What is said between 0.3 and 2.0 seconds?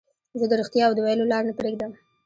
زه د رښتیاوو د ویلو لار نه پريږدم.